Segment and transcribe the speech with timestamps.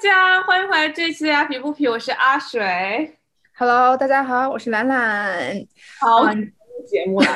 [0.00, 3.18] 家，欢迎回来这一期的阿皮不皮，我是阿水。
[3.54, 5.54] Hello，大家好，我是兰兰。
[6.00, 6.52] 好嗯
[6.88, 7.26] 节目了，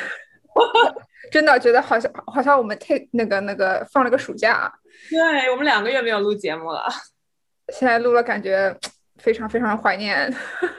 [1.31, 4.73] 真的觉得好像好像我们 take 那个那个放了个暑假，
[5.11, 6.89] 对我们两个月没有录节目了。
[7.69, 8.75] 现在录了，感觉
[9.17, 10.31] 非常非常怀念。
[10.31, 10.71] 对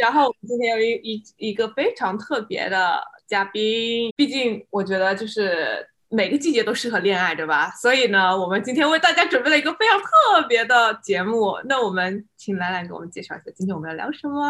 [0.00, 7.70] 然后我们今天有一一一个非常特别的嘉宾，毕竟我觉得就是每个季节都适合恋爱，对吧？
[7.82, 11.56] 所以呢，我们今天为大家准备了一个非常特别的节目。
[11.64, 14.40] 那我们请兰兰给我们介绍一下，今天我们要聊什么？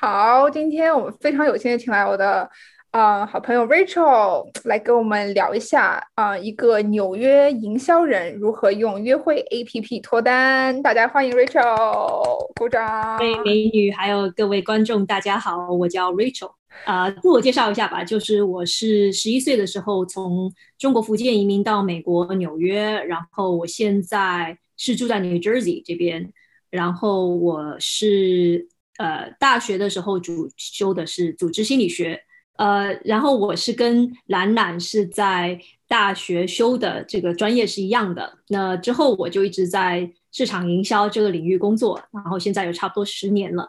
[0.00, 2.48] 好，今天我们非常有幸的请来我的
[2.92, 10.80] 呃好朋友 Rachel 来跟我们聊一下啊、呃一个纽约营销人如何用约会 APP 脱单。
[10.82, 13.18] 大家欢迎 Rachel，鼓掌。
[13.18, 16.52] 各位美女，还有各位观众，大家好，我叫 Rachel。
[16.84, 26.32] 啊、自我介绍一下吧，就是我是十一岁的时候从中国福建移民到美国纽约，然后我现在是住在 New Jersey 这边，
[26.70, 32.22] 然后我是呃大学的时候主修的是组织心理学，
[32.56, 38.38] 呃，然后我是跟兰兰是在大学修的这个专业是一样的。
[38.48, 43.68] 那之后我就一直在市场营销这个领域工作，然后现在有差不多十年了。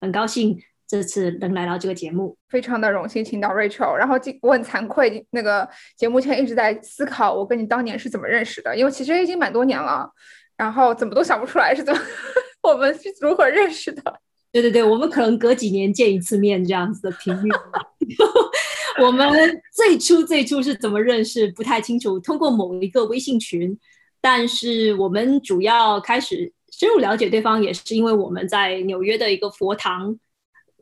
[0.00, 0.60] 很高兴
[0.92, 2.36] 这次能来到这个节目。
[2.50, 10.06] 非常的荣幸请到 Rachel，然后今我很惭愧，那个节目前一直在思考我跟你当年是怎么认识的，因为其实已经蛮多年了，
[10.54, 12.00] 然后怎么都想不出来是怎么
[12.62, 14.02] 我们是如何认识的。
[14.52, 17.48] 对对对，我们可能隔几年见一次面这样子的频率。
[19.00, 19.26] 我们
[19.74, 23.78] 最初最初是怎么认识不太清楚，通过某一个微信群，
[24.20, 30.14] 但是我们主要开始深入了解对方，也是因为我们在纽约的一个佛堂，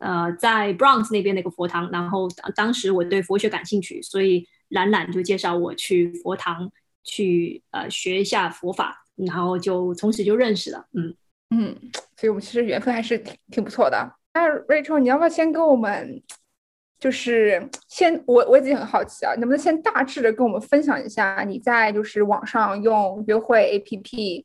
[0.00, 6.70] 呃，在 Bronx 那边的一个佛堂，然后当时我对佛学感兴趣，所以兰兰就介绍我去佛堂
[7.04, 11.14] 去呃学一下佛法，然后就从此就认识了，嗯。
[11.52, 11.76] 嗯，
[12.16, 14.08] 所以我们其实缘分还是挺挺不错的。
[14.34, 16.22] 那 Rachel，你要不要先跟我们，
[17.00, 24.44] 就是先我我已经很好奇啊，能不能先大致的跟我们分享一下你在就是网上用约会 APP，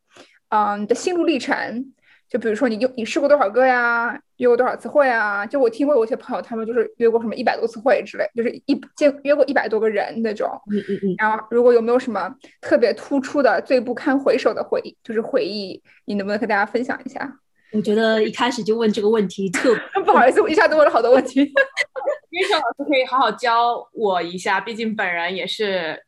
[0.50, 1.94] 嗯的心路历程？
[2.28, 5.46] 就比如说你用你试过多少个呀，约过多少次会啊？
[5.46, 10.50] 就我听过有些朋友他们就是约过什么一百多次会之类，就是一见约过一百多个人那种。
[10.72, 12.30] 嗯嗯嗯，然后如果有没有什么
[12.62, 17.40] 特别突出的、最不堪回首的回忆，就是回忆，你能不能和大家分享一下？
[17.74, 21.42] 我觉得一开始就问这个问题特别 不好意思，我一下子问了好多问题。
[22.30, 26.02] 月校老师可以好好教我一下，毕竟本人也是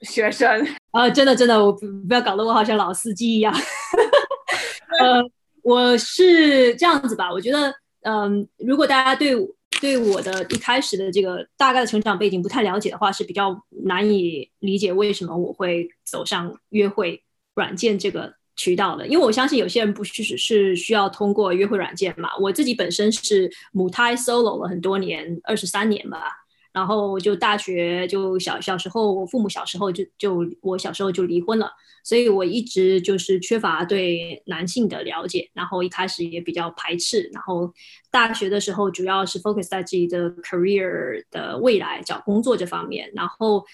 [0.00, 0.66] 学生。
[0.90, 3.54] 啊，真的真的，我不不要搞得我好像老司机一样。
[4.98, 5.22] 呃，
[5.66, 9.34] 我是这样子吧，我觉得，嗯，如果大家对
[9.80, 17.20] 对我的一开始的这个大概的成长背景不太了解的话，是比较难以理解为什么我会走上约会
[17.56, 19.08] 软件这个渠道的。
[19.08, 26.45] 因为我相信有些人不是只是需要通过约会软件嘛，我自己本身是母胎 solo 了很多年，二十三年吧。
[26.76, 31.72] 然后就大学就小小时候，我父母小时候就就我小时候就离婚了，
[32.04, 37.72] 所以我一直就是缺乏对男性的了解，然后一开始也比较排斥，然后
[38.10, 43.64] 大学的时候主要是 focus 在自己的 career 的未来找工作这方面，然后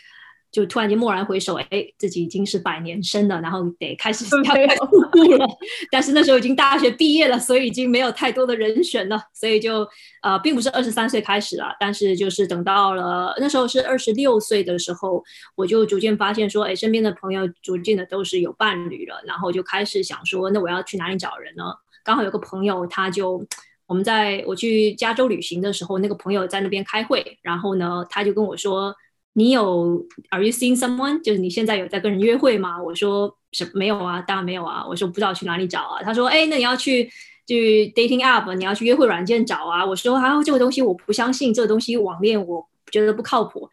[0.53, 5.47] 就突然间蓦然回首，哎，自己已经是百年生了，然后得开始要开始步步了，
[5.91, 9.89] 但是那时候已经大学毕业了，所以已经没有太多的人选了，所以就
[10.23, 15.25] 呃，并不是二十三岁开始了，但是就是等到了那时候是二十六岁的时候，
[15.57, 21.65] 我就逐渐发现说，哎，身边的朋友逐渐的都是有伴侣了，然后就开始想说，那我要去哪里找人呢？
[22.05, 23.43] 刚好有个朋友，他就
[23.87, 28.95] 我们在我去加州旅行的时候，那个朋友在那边开会，然后呢，他就跟我说。
[29.35, 31.23] 你有 Are you seeing someone？
[31.23, 32.83] 就是你现在有在跟人约会吗？
[32.83, 34.85] 我说什没有啊，当然没有啊。
[34.87, 36.03] 我说不知道去哪里找啊。
[36.03, 37.11] 他说，哎，那你要去
[37.47, 39.85] 去 dating app，你要去约会软件找啊。
[39.85, 43.69] 我说，啊，这个东西我不相信，这个东西网恋我觉得不靠谱。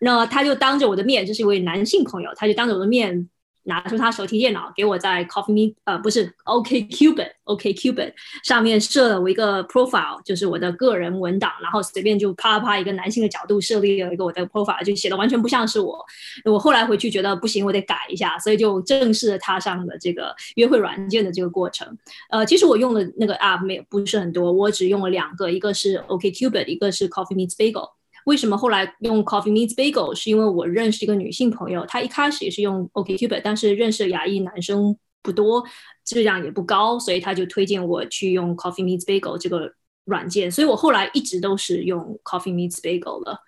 [0.00, 3.28] 那他就当着我的面，这是一位男性朋友，他就当着我的面
[3.64, 8.12] 拿出他手提电脑给我在 Coffee Me 呃不是 OK Cuban OK Cuban
[8.42, 16.04] 上面设了我一个 profile，就是我的个人文档，然后随便就啪啪一个男性的角度设立了一个我的 profile，就写的完全不像是我。
[16.44, 21.86] 我后来回去觉得不行，我得改一下，所以就正式的踏上了这个约会软件的这个过程。
[22.30, 27.90] 呃，其实我用的那个 app 没有不是很多，我只用了两个，一个是 OK Cupid，一个是 Coffee Meets Bagel。
[28.24, 30.14] 为什么后来用 Coffee Meets Bagel？
[30.14, 35.64] 是因为我认识一个女性朋友，她一开始也是用 OkCupid，但是认识的亚裔男生不多，
[36.04, 39.72] 质量也不高，所以她就推荐我去用 Coffee Meets Bagel 这个
[40.04, 40.50] 软件。
[40.50, 43.38] 所以我后来一直都是用 Coffee Meets Bagel 了。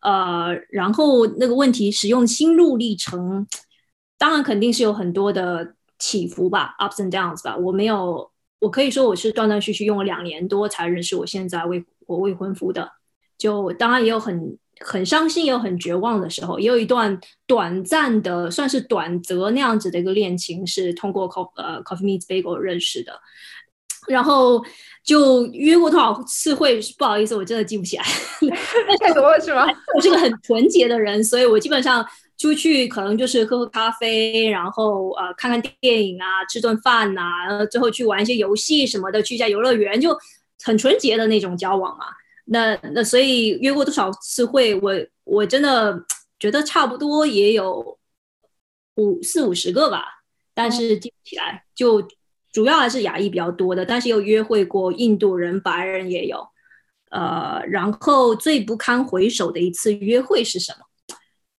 [0.00, 3.46] 呃，然后那个问题使用心路历程，
[4.16, 7.56] 当然肯定是有很多的起伏吧，ups and downs 吧。
[7.56, 8.30] 我没有，
[8.60, 12.97] 我可以说我是断断续续用了两年多才认识我现在未我未婚夫的。
[13.38, 23.12] 就当然也有很很伤心，也有很绝望的时候，也有一段短暂的，算是短则那样子的一个恋情，是通过 co 呃 coffee meets bagel 认识的。
[24.06, 24.64] 然后
[25.04, 26.80] 就约过多少次会？
[26.96, 28.04] 不好意思，我真的记不起来，
[29.00, 29.66] 太多了是吗？
[29.94, 32.02] 我是个很纯洁的人，所以我基本上
[32.38, 40.16] 出去可能就是喝喝咖啡，然后呃看看电影啊，吃顿饭呐，然后最后去玩一些游戏什么的，去一下游乐园，就
[40.64, 42.06] 很纯洁的那种交往嘛。
[42.50, 44.74] 那那所以约过多少次会？
[44.80, 44.92] 我
[45.24, 46.04] 我真的
[46.38, 47.98] 觉得差不多也有
[48.96, 50.04] 五四五十个吧，
[50.54, 52.06] 但是记不起来就。
[52.50, 56.44] 主要还是亚裔比较多的，但是又约会过印度人、白人也有。
[57.10, 60.78] 呃，然后最不堪回首的一次约会是什么？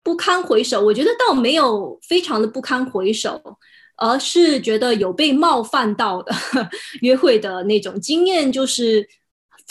[0.02, 3.40] 不堪回首，我觉得倒没有非常的不堪回首，
[3.96, 6.32] 而是觉得有被冒犯到的
[7.02, 9.06] 约会的那种经验就是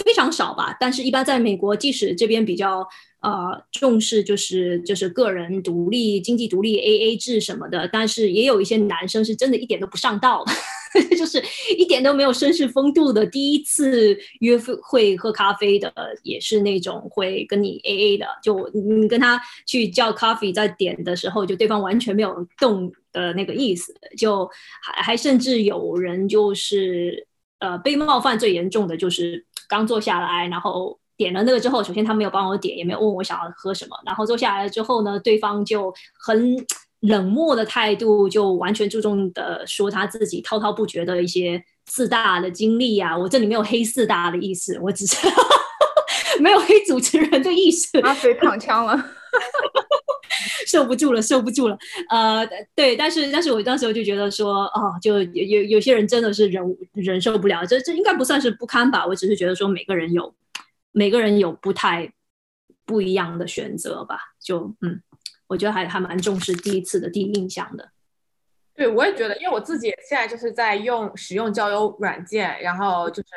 [0.03, 0.75] 非常少吧。
[0.79, 2.87] 但是，一般在美国，即使这边比较。
[3.19, 10.45] 呃，重视就是就是个人独立、经济独立、A A 制什么的，但是也有一些男生是真的一点都不上道，
[11.17, 11.43] 就是
[11.75, 13.25] 一点都没有绅士风度的。
[13.25, 15.91] 第一次约会喝咖啡的，
[16.21, 24.47] 也是那种会跟你 A A 的，就你跟他去叫咖啡，在点的时候，就对方完全没有动的那个意思，就
[24.83, 27.27] 还还甚至有人就是
[27.59, 30.97] 呃被冒犯最严重的就是刚坐下来，然后。
[31.17, 33.97] 点了那个之后，首先他没有帮我点，也没有问我想要喝什么。
[34.05, 36.55] 然后坐下来了之后呢，对方就很
[36.99, 43.17] 冷漠的态度，就完全注重的说他自己滔滔不绝的一些四大的经历啊。
[43.17, 45.27] 我这里没有黑四大的意思，我只是
[46.39, 47.99] 没有黑主持人的意思。
[48.01, 48.95] 阿飞躺枪了，
[50.69, 51.77] 受不住了，受不住了。
[52.09, 59.05] 呃，对，但是但是我当时就觉得说，哦，就有有有些人真的是忍忍受不了，这这应该不算是不堪吧？
[59.05, 60.33] 我只是觉得说每个人有。
[60.93, 62.11] 每个人有不太
[62.83, 64.99] 不一样的选择吧，就嗯，
[65.45, 67.91] 我觉得还还蛮重视第一次的第一印象的。
[68.73, 73.29] 对，我也觉得，因为我自己现在就是在用使用交友软件，然后就是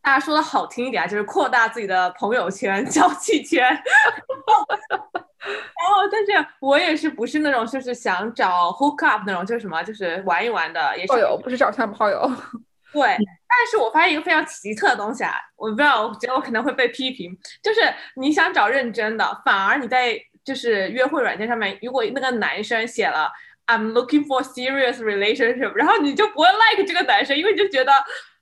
[0.00, 3.68] 大家说的好听一点，就是扩大自己的朋友圈、 交际圈。
[5.44, 12.20] 然后，但是我也是不是那种就是想找 hook up 那种，就是什么就是玩一玩的，也是炮友，不是找上炮友。
[12.92, 17.80] 对，但是我发现一个非常奇特的东西啊，我不知道，我觉得我可能会被批评，就是
[18.16, 23.32] 你想找认真的，反而你在就是约会软件上面，如果那个男生写了
[23.66, 27.92] I'm looking for serious relationship，然后你就不会 like 这个男生，因为你就觉得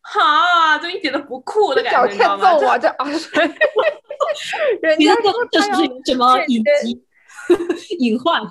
[0.02, 2.58] 哈，就一点都不酷的感觉，你知道吗？
[2.58, 3.04] 这这啊，
[4.82, 5.14] 人家
[5.50, 5.70] 这是
[6.04, 7.02] 什么隐疾
[7.98, 8.40] 隐患？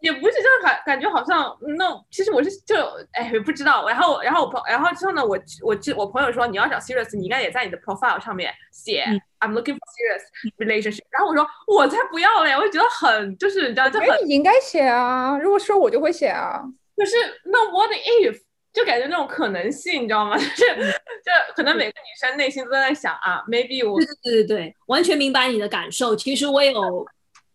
[0.00, 2.76] 也不是，就是感感觉好像那其实我是就
[3.12, 9.04] 哎不知道，然后然后我朋然后之后呢，我我我朋友说你要找 serious，你应该也在你的 profile 上面写
[9.40, 10.22] I'm looking for serious
[10.58, 11.02] relationship。
[11.10, 16.62] 然后我说我才不要嘞，我就觉得很就是你知道就很你应该写啊，如果说我就会写啊。
[16.94, 17.16] 可是
[17.46, 18.38] 那 what if
[18.76, 20.36] 就感觉那种可能性你知道吗？
[20.36, 26.14] 就是就可能每个女生内心都在想啊，maybe 我对对对对，完全明白你的感受。
[26.14, 27.06] 其实我也有。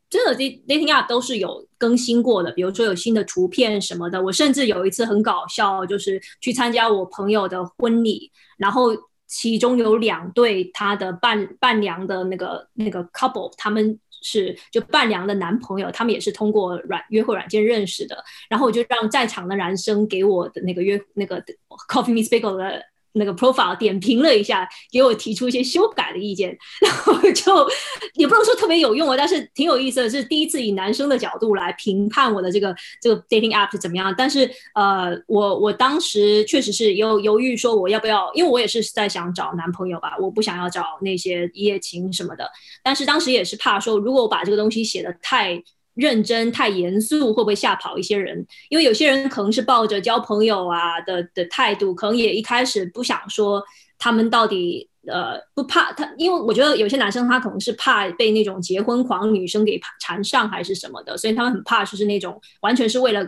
[0.09, 4.21] 真的，dating app 都是有更新过的，比如说有新的图片什么的。
[4.21, 8.89] 我甚至有一次很搞笑，就是去参加我朋友的婚礼，然后
[9.25, 18.23] 其中有两对他的伴伴娘的那个那个 couple，他们是就伴娘的男朋友，他们也是通过软约会软件认识的。
[18.49, 21.43] 然后我就让在场的男生给我的那个约那个
[21.89, 22.90] coffee miss bagel 的。
[23.13, 27.67] 那个 profile 点评了一下，给我提出一些修改的意见，然后就
[28.15, 34.13] 也不能说特别有用啊，但是挺有意思的是第一次以男生的角度来评判我的这个这个 dating app 是怎么样。
[34.17, 42.49] 但是呃，我我当时确实是犹犹豫说我要不要，因为我也是在想找男朋友吧，我不想要找那些一夜情什么的。
[42.83, 45.61] 但是当时也是怕说，如果我把这个东西写的太。
[45.95, 48.45] 认真太严肃会不会吓跑一些人？
[48.69, 53.61] 因为有些人可能是抱着交朋友啊的的态度，可能也一开始不想说
[53.97, 63.25] 他们到底呃不怕他，因为我觉得有些男生他可能是怕被那种结婚狂女生给缠上还是什么的，所以他们很怕就是那种完全是为了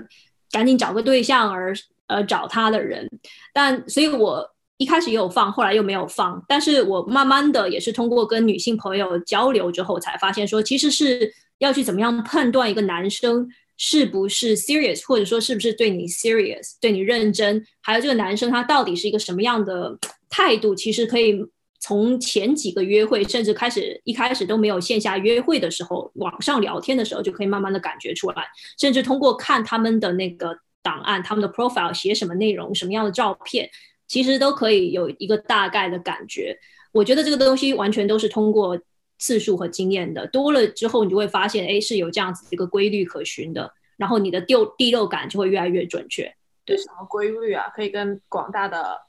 [0.49, 1.73] 赶紧找个对象而
[2.07, 3.05] 呃找他的人。
[3.53, 6.41] 但所以我一开始也有放，后来又没有放。
[6.47, 11.33] 但是我慢慢的也是通过跟女性朋友交流之后，才发现说其实是。
[11.63, 17.65] 要去怎么样判断一个男生是不是 serious，或者说是不是对你 serious，对你认真？
[17.81, 19.97] 还有这个男生他到底是一个什么样的
[20.29, 20.75] 态度？
[20.75, 21.39] 其实可以
[21.79, 28.45] 从前几个约会，甚至开始一开始都没有线下约会的时候，网上聊天的时候就可以慢慢的感觉出来。
[28.77, 33.69] 甚至通过看他们的那个档案，他们的 profile 写什么内容，什么样的照片，
[34.07, 36.57] 其实都可以有一个大概的感觉。
[36.91, 38.79] 我觉得这个东西完全都是通过
[39.23, 46.29] 次数和经验的，多了之后你就会发现，哎，是有这样子一个规律可循的，然后你的第第六感就会越来越准确。
[46.65, 47.69] 对，什么规律啊？
[47.73, 48.99] 可以跟广大的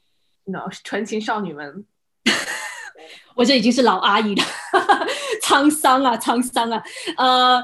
[0.45, 1.85] 那 纯情少女们，
[3.35, 4.43] 我这已经是老阿姨了，
[5.43, 6.81] 沧桑啊，沧桑啊。
[7.17, 7.61] 呃，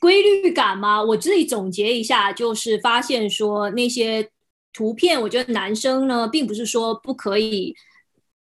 [0.00, 4.26] 规律感嘛，我自己总结一下，就是发现说那些
[4.72, 7.76] 图片，我觉得男生呢，并不是说不可以，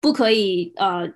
[0.02, 1.10] 不可以呃。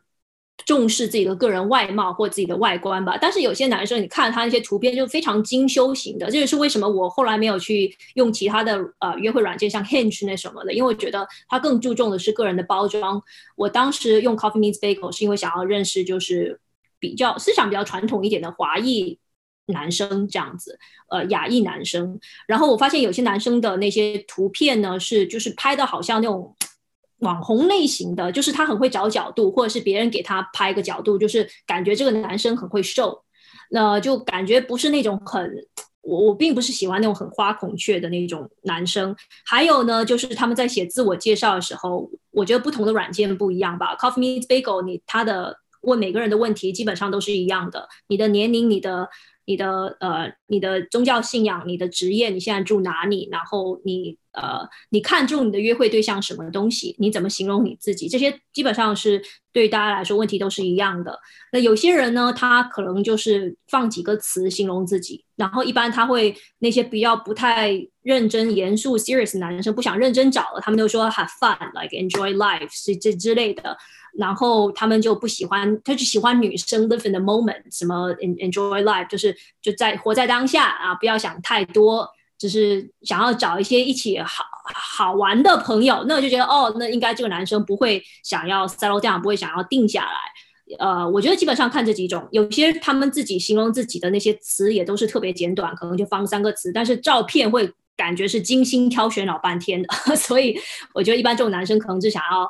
[0.66, 13.22] 重视自己的个人外貌或自己的外观吧，但是有些男生，你看他那些图片就非常精修型的，这也是为什么我后来没有去用其他的呃约会软件，像 Hinge 那什么的，因为我觉得他更注重的是个人的包装。
[13.56, 16.60] 我当时用 Coffee Meets Bagel 是因为想要认识就是
[17.00, 19.18] 比较思想比较传统一点的华裔
[19.68, 20.78] 男生这样子，
[21.10, 22.20] 呃亚裔男生。
[22.48, 26.56] 然后我发现有些男生的那些图片呢，是就是拍的好像那种。
[27.20, 33.24] 网红类型的，就是他很会找角度，或者是别人给他拍个角度，就是感觉这个男生很会瘦，
[33.72, 35.52] 那就感觉不是那种很，
[36.02, 39.16] 我我并不是喜欢那种很花孔雀的那种男生。
[39.46, 43.96] 还有呢，就是他们在写自我介绍的时候，我觉得不同的软件不一样吧。
[43.96, 49.10] Coffee Meets Bagel，你他的问每个人的问题基本上都是一样的，你的年龄，你的。
[49.50, 53.28] 你的呃，你的宗教信仰，你的职业，你现在住哪里？
[53.32, 54.60] 然后你呃，
[54.92, 56.96] 你看中你的约会对象什么东西？
[57.00, 58.08] 你怎么形容你自己？
[58.08, 59.20] 这些基本上是
[59.52, 61.20] 对大家来说问题都是一样的。
[61.52, 67.72] 那有些人呢，他可能就是放几个词形容自己，然后一般他会那些比较不太
[68.04, 73.76] 认真、严肃、serious 男生不想认真找了，他们都说 have fun，like enjoy life 是这之类的。
[74.18, 86.04] 然后他们就不喜欢，他就喜欢女生 live in the moment，什么 enjoy life，就是就在活在当下啊，不要想太多，就是想要找一些一起好好玩的朋友。
[86.08, 90.18] 那我就觉得哦，那应该这个男生不会想要 settle down，不会想要定下来。
[90.78, 99.88] 呃，我觉得基本上看这几种，有些他们自己形容自己的那些词也都是特别简短，可能就放三个词，但是照片会感觉是精心挑选老半天的。
[100.16, 100.60] 所以
[100.94, 102.50] 我觉得一般这种男生可能是想要。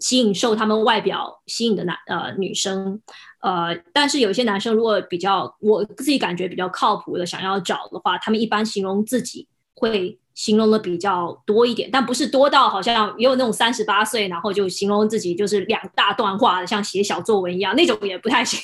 [0.00, 3.00] 吸引受他们外表吸引的男呃女生，
[3.40, 10.19] 呃，但是有些男生如果比较我自己感觉比较靠谱的想要找的话，他们一般形容自己会。
[10.34, 18.60] 形容的比较多一点，但不是多到好像也有那种三十八岁，然后就形容自己就是两大段话的，像写小作文一样，那种也不太行。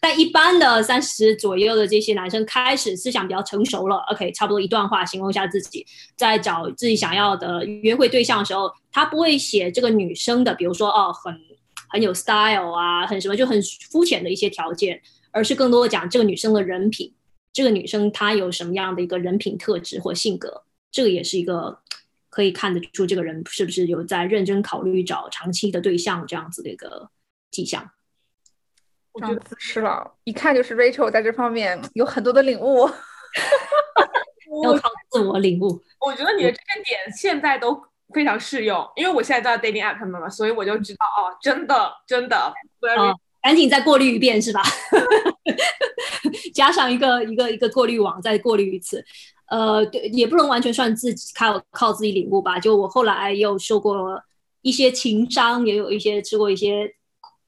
[0.00, 5.84] 但一般的三十左右的这些男生开始思想比较成熟了，OK，差不多一段话形容一下自己，
[6.16, 11.34] 在找自己想要的约会对象的时候，他不会写这个女生的，比如说哦，很
[11.88, 13.60] 很有 style 啊，很什么就很
[13.90, 15.00] 肤浅的一些条件，
[15.30, 17.12] 而是更多的讲这个女生的人品，
[17.52, 20.62] 这个女生她有什么样的一个人品特质或性格。
[20.96, 21.78] 这个也是一个
[22.30, 27.10] 可以看得出这个人是不是有在认真考虑找长期的对象这样子的一个
[27.50, 27.90] 迹象。
[29.12, 32.88] 我觉得是了，一看就是 Rachel 在这方面有很多的领悟，
[34.64, 35.82] 要靠自我领悟。
[36.00, 37.78] 我觉得你的这个点现在都
[38.14, 42.54] 非常适用，因为我现在在 dating app 嘛，所以我就知道哦，真的真的，
[43.46, 44.60] 赶紧再过滤一遍是吧？
[46.52, 49.04] 加上一个一个一个过滤网，再过滤一次。
[49.46, 52.58] 呃，对，也不能完全算自己靠靠自己领悟吧。
[52.58, 54.20] 就我后来又受过
[54.62, 56.92] 一些情商，也有一些吃过一些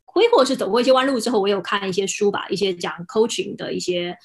[0.04, 4.16] 亏，或是走过一些弯路之后，我有看一些书吧，一些讲 coaching 的一些，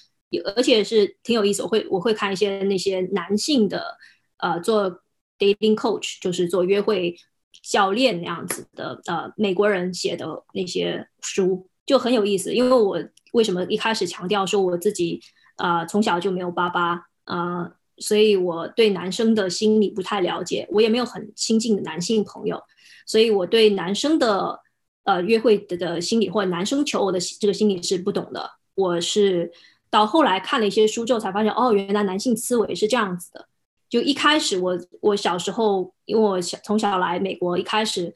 [0.55, 1.63] 而且是挺有意思。
[1.63, 3.97] 我会我会看一些那些男性的
[4.37, 5.01] 呃做
[5.39, 7.15] dating coach，就是做约会
[7.63, 12.53] 教练那样子的呃美国人写的那些书，就很有意思。
[12.53, 13.01] 因为我
[13.31, 15.19] 为什么一开始强调说我自己
[15.55, 17.05] 呃从小就没有爸爸？
[17.25, 22.61] 呃，所以我对男生的心理不太了解，我也没有很亲近的男性朋友，
[23.05, 24.59] 所以我对男生的
[25.05, 28.51] 呃约会的的心理或者男生求偶的这个心理是不懂的。
[28.75, 29.49] 我是
[29.89, 33.47] 到后来看了一些书之后才发现，哦，原来男性思维是这样子的。
[33.93, 38.11] 就一开始我我小时候，因为我小从小来美国，一开始。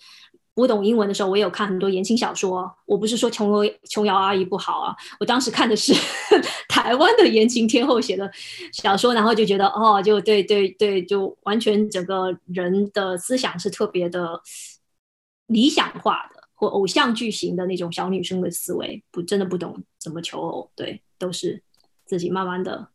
[0.55, 2.67] 不懂英文的时候，我也有看很多言情小说。
[2.87, 5.93] 我不是说琼瑶琼瑶阿姨不好啊，我当时看的是
[6.67, 8.27] 台湾的言情天后写的
[8.73, 14.41] 小说，然后就觉得哦，就对对对，就完全整个人的思想是特别的
[15.45, 21.61] 理想化的，或偶像剧型的那种小女生的思维，不真的不懂怎么求偶，对，都是
[22.03, 22.87] 自己慢慢的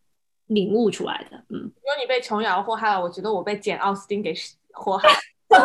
[0.54, 1.36] 领悟出来的。
[1.50, 4.34] 嗯，如果你被琼瑶祸害了，我觉得我被简奥斯汀给
[4.72, 5.08] 祸害。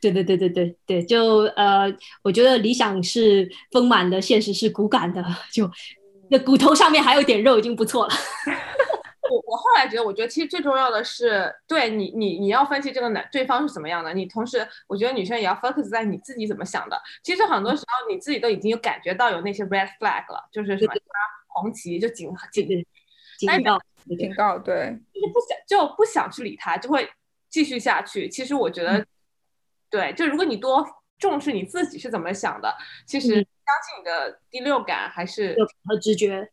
[0.00, 1.90] 对对对对对对，就呃，
[2.22, 5.70] 我觉得理想是丰满的，现实是骨感的，就
[6.30, 8.12] 那骨头上面还有点肉已经不错了。
[9.30, 17.00] 我我后来觉得，我觉得其实最重要的是，对你，你你要分析这个男对方是怎么样的，你同时，我觉得女生也要 focus 在你自己怎么想的。
[17.22, 20.92] 其实很多时候你自己都已经有感觉到有那些 red flag 了，就是什么
[21.54, 22.68] 红旗就警警
[23.38, 23.80] 警告
[24.18, 27.08] 警告，对，就是不想就不想去理他，就会
[27.48, 28.28] 继续下去。
[28.28, 29.06] 其实我觉得，
[29.88, 30.86] 对，就如果你多
[31.18, 32.74] 重视你自己是怎么想的，
[33.06, 36.50] 其实相信你的第六感还是和直觉。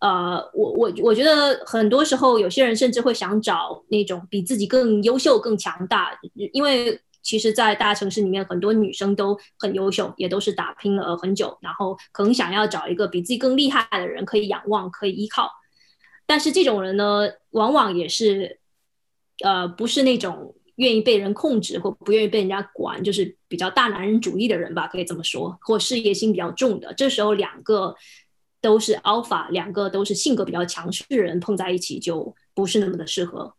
[0.00, 6.18] 呃，我我我觉得很多时候有些人甚至会想找那种比自己更优秀、更强大，
[6.52, 15.50] 因为其实，在大城市里面，很多女生都很优秀，也都是打拼了很久，然后可能想要找一个比自己更厉害的人可以仰望、可以依靠。
[16.26, 18.60] 但是这种人呢，往往也是，
[19.44, 26.94] 呃，不是那种愿意被人控制或不愿意被人家管，就是比较大男人主义的人吧，可以这么说，或事业心比较重的。
[26.94, 27.94] 这时候两个
[28.60, 33.54] 都是 alpha，两个都是性格比较强势的人碰在一起就不是那么的适合。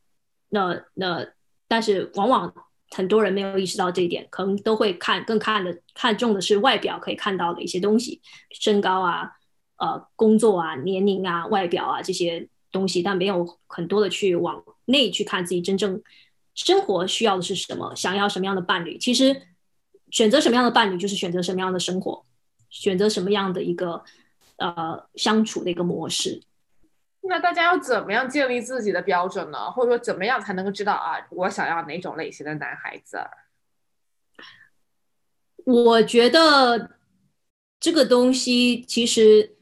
[0.49, 1.27] 那那，
[1.67, 2.53] 但是往往
[2.91, 9.31] 很多人没有意识到这一点，可能都会看更看的看重的是外表可以看到的一些东西，身高啊，
[9.77, 12.49] 呃，工作啊，年龄啊，外表啊这些。
[12.71, 15.99] 东西，但没有很多的去往内去看自己真正
[16.53, 18.95] 生活需要的是什么，想要什么样的伴侣。
[18.99, 19.41] 其实
[20.12, 22.23] 选择什么样的伴侣，就是选择什么样的生活，
[22.69, 24.03] 选择什么样的一个
[24.60, 26.41] 呃相处的一个模式。
[27.22, 29.72] 那大家要怎么样建立自己的标准呢？
[29.72, 33.19] 或者说怎么样才能够知道啊，我想要哪种类型的男孩子？
[35.65, 36.91] 我觉得
[37.80, 39.56] 这个东西其实。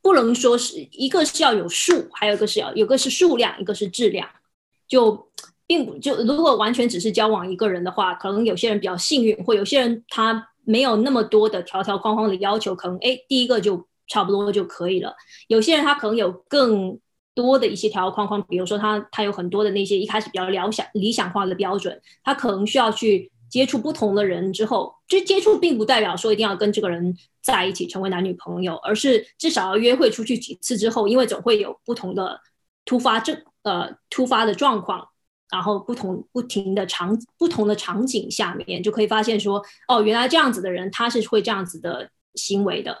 [0.00, 4.26] 不能说是一个是要有数，还有一个是要有个是数量，一个是质量。
[4.86, 5.30] 就
[5.66, 15.14] 并不就如果完全只是交往一个人的话，可能有些人比较幸运，或有些人他没有那么多的条条框框的要求，可能哎第一个就差不多就可以了。
[15.46, 16.98] 有些人他可能有更
[17.34, 23.30] 多的一些条条框框，比如说他他有很多的那些一开始比较理想理想化的标准，他可能需要去。
[23.50, 32.38] 接触不同的人之后，这接触并不代表说一定要跟这个人在一起成为男女朋友，而是至少要约会出去几次之后，因为总会有不同的
[32.84, 35.08] 突发症呃突发的状况，
[35.50, 42.98] 然后不同不停的场不同的场景下面，就可以发现说哦，原来这样子的人他是会这样子的行为的。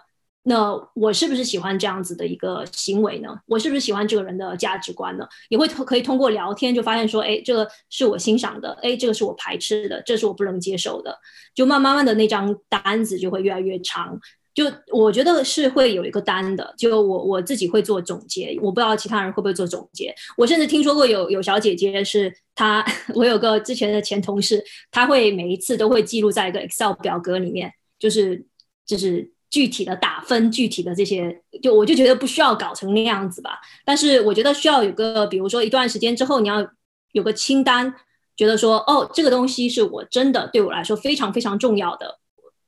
[0.48, 3.28] 那我是不是喜欢这样子的一个行为呢？
[3.44, 5.28] 我是不是喜欢这个人的价值观呢？
[5.50, 11.14] 也会可以通过聊天就发现说，哎，这个是我欣赏的，哎，这个是我排斥的，这是我不能接受的，
[11.54, 14.18] 就慢慢慢的那张单子就会越来越长。
[14.54, 20.14] 就我觉得是会有一个单的，就我我自己会做总结，我不知道其他人会不会做总结。
[20.38, 22.82] 我甚至听说过有有小姐姐是她，
[23.14, 28.46] 我有个之前的前同事，她会每一次都会记录在一个 Excel 表格里面，就是
[28.86, 29.30] 就是。
[29.50, 33.58] 具体的打分，具体的这些，就我就觉得不需要搞成那样子吧。
[33.84, 36.66] 但是我觉得需要有个，比如说一段时间之后，你要
[37.12, 37.94] 有个清单，
[38.36, 42.18] 觉得说，哦，这个东西是我真的对我来说非常非常重要的，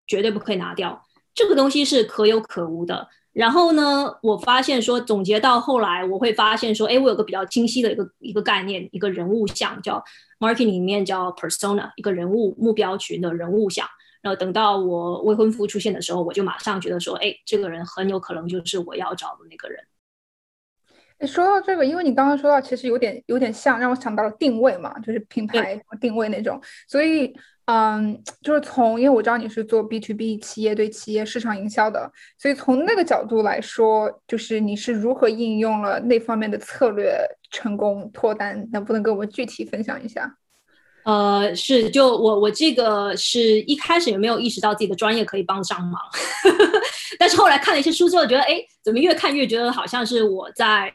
[0.07, 1.05] 绝对不可以拿掉。
[1.35, 3.09] 这个东西是可有可无的。
[3.33, 10.03] 然后呢，我发现说，总结到后来，我会发现说，哎，我有个比较清晰的一个一个概念，一个人物像，叫
[10.41, 13.87] marketing 里面叫 persona，一个人物目标群的人物像。
[14.23, 19.83] 然后等到我未婚夫出现的时候，我就马上觉得说，哎，这个人很有可能就是我要找的那个人。
[21.27, 26.59] 说到这个，因为你刚刚说到，其实有点有点像，让我想到了定位嘛，就是品牌定位那种。
[26.89, 27.31] 所以，
[27.67, 37.15] 嗯，就是从，因为我知道你是做 B to B 企业对企业市场营销的，所以从那个角度来说，就是你是如何应用了那方面的策略
[37.51, 38.67] 成功脱单？
[38.73, 40.39] 能不能跟我们具体分享一下？
[41.11, 46.01] 呃，是，就我我这个是一开始也没有意识到自己的专业可以帮上忙，
[47.19, 50.95] 但是后来看了一些书之后，觉得哎，怎么越看越觉得好像是我在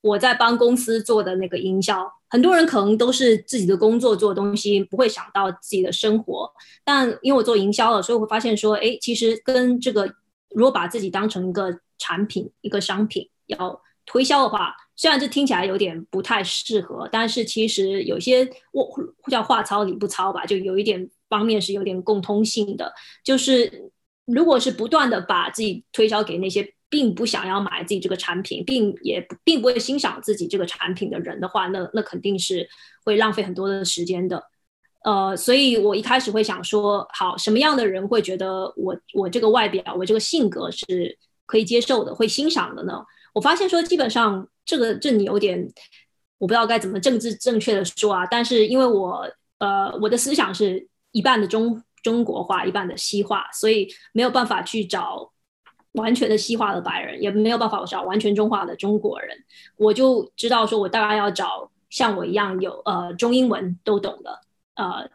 [0.00, 2.10] 我在帮公司做的那个营销。
[2.30, 6.50] 很多人可能都是自己的工作做东西，不会想到自己的生活。
[6.82, 10.10] 但因为我做营销了，所以我会发现说，哎，其实跟这个
[10.54, 14.74] 如果把自己当成一个产品、一个商品要推销的话。
[15.00, 18.86] 虽然这听起来有点不太适合，但是其实有些我
[19.30, 22.92] 叫话糙理不糙吧，就有一点方面是有点共通性的。
[23.24, 23.90] 就是
[24.26, 32.68] 如果是不断的把自己推销给那些并不想要买自己这个产品，并也并不会欣赏自己这个产品的人的话，那那肯定是
[33.02, 34.44] 会浪费很多的时间的。
[35.04, 43.02] 呃，所以我一开始会想说，好，什么样的人会觉得我我这个外表，我这个性格是可以接受的，会欣赏的呢？
[43.32, 44.46] 我发现说，基本上。
[44.70, 45.68] 这个这你有点，
[46.38, 48.24] 我不知道该怎么政治正确的说啊。
[48.24, 49.28] 但是因为我
[49.58, 55.32] 呃我的思想是一半的中中国化，一半的西化，所以没有办法去找
[55.94, 59.36] 完全的西化的白人，也没有办法找完全中化的中国人。
[59.74, 64.38] 我就知道说，我大概要找像我一样有呃中英文都懂的，
[64.76, 65.10] 呃，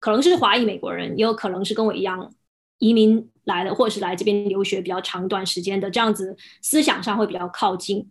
[0.00, 2.34] 可能是华裔美国人，也有可能是跟我一样
[2.78, 8.04] 移民来的，或者是来这边留学比较长一段时间的，这样子思想上会比较靠近。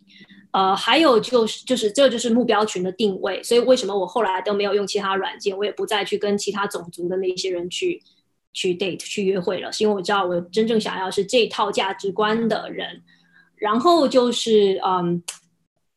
[0.52, 8.02] 呃，还有就是就是这就是目标群的定位，所以为什么我后来都没有用其他软件，我也不再去跟其他种族的那些人去
[8.52, 13.04] 去 date 去约会了，是因为我知道我真正想要是这套价值观的人。
[13.58, 15.22] 然后就是嗯，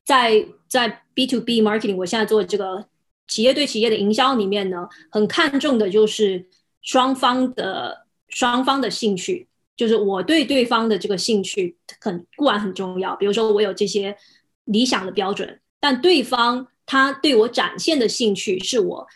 [0.05, 2.85] 在在 B to B marketing，我现在做这个
[3.29, 6.45] 企业对企业的营销里面呢，很看重的就是
[6.83, 14.15] 双方的双方的兴趣，就是我对对方的这个兴趣很固然很重要，比如说我有这些。
[14.65, 19.07] 理想的标准，但对方他对我展现的兴趣是我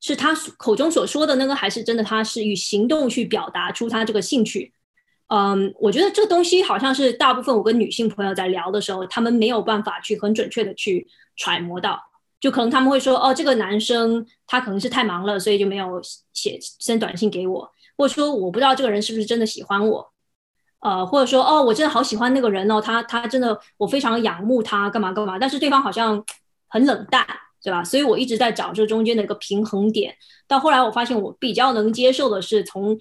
[0.00, 4.72] 是他口中所说的那个，还是真的他是以行动去表达出他这个兴趣？
[5.28, 11.98] 嗯，我觉得这个东西好像是大部分我跟女性朋友在聊的时候，他们没有办法去很准确的去揣摩到，
[12.38, 16.00] 就可能他们会说，哦，这个男生他可能是太忙了，所以就没有
[16.34, 20.13] 写发短信给我，或者说我不知道这个人是不是真的喜欢我。
[20.84, 25.38] 呃，或者说，哦，我真的好喜欢那个人哦，他他真的，我非常仰慕他，干嘛干嘛。
[25.38, 26.22] 但是对方好像
[26.68, 27.26] 很冷淡，
[27.62, 27.82] 对吧？
[27.82, 30.14] 所以我一直在找这中间的一个平衡点。
[30.46, 32.98] 到后来，我发现我比较能接受的是从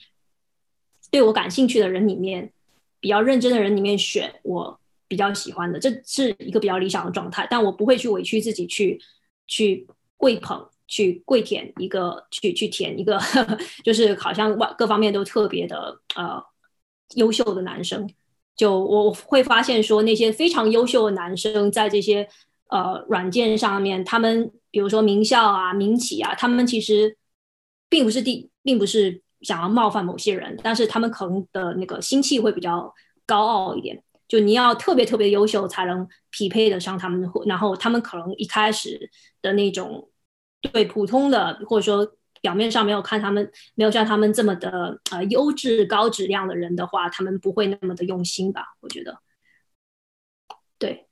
[1.12, 2.54] 对我感兴趣的人里面，
[3.02, 7.46] 比较认真的人里面选我比较喜欢的，这是一个比较理想的状态。
[7.52, 8.98] 但我不会去委屈自己去
[9.46, 13.20] 去跪捧，去跪舔一个，去去舔一个，
[13.84, 16.42] 就是好像外各方面都特别的呃。
[17.16, 18.10] 优秀的男生，
[18.56, 22.28] 就我会发现说，那些非常优秀的男生在这些
[22.70, 27.18] 呃软件上面，他们比如说名校啊、民企啊，他们其实
[27.90, 32.94] 并不是第，并不是想要冒犯某些人，但是他们可能的那个心气会比较
[33.26, 34.04] 高傲一点。
[34.28, 39.10] 就你要特别特别优秀，才能匹配得上他们，然后他们可能一开始
[39.42, 40.10] 的那种
[40.72, 42.16] 对普通的或者说。
[42.44, 48.76] 表面上没有看他们，没有像他们这么的呃优质高质量的人的话，他们不会那么的用心吧？
[48.82, 49.18] 我觉得，
[50.78, 51.08] 对，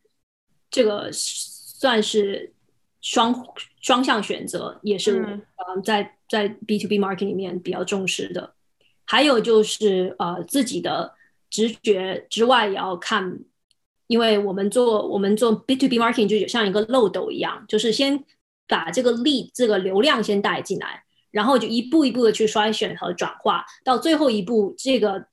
[0.70, 2.54] 这个算是
[3.00, 3.34] 双
[3.80, 5.22] 双向选择，也是
[5.56, 8.54] 呃在在 B to B marketing 里面比较重视的。
[9.06, 11.16] 还有就是呃自己的
[11.50, 13.40] 直觉之外，也要看，
[14.08, 18.26] 因为我们做我们做 B to B marketing 就像一个漏斗一样，就是先
[18.68, 21.06] 把这个力这个流量先带进来。
[21.32, 25.26] 然后就一步一步的去筛选和转化，到最后一步，这个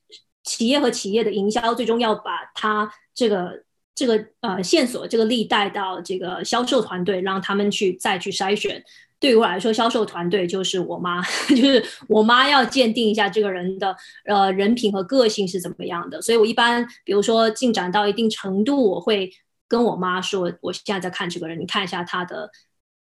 [0.44, 8.82] 企业和企业的营销最终要把它这个这个呃线索这个力带到这个销售团队，让他们去再去筛选。
[9.20, 16.22] 对于我来说，销售团队就是我妈， 就是我妈要鉴定一下这个人的呃人品和个性是怎么样的。
[16.22, 19.28] 所以我一般比如说进展到一定程度，我会
[19.66, 22.48] 跟我妈说，我现在在看这个人，你看一下他的。